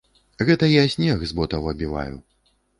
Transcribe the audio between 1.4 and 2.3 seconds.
ботаў абіваю.